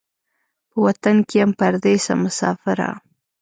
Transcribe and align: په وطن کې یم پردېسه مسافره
په 0.69 0.77
وطن 0.85 1.15
کې 1.27 1.35
یم 1.41 1.51
پردېسه 1.59 2.13
مسافره 2.23 2.89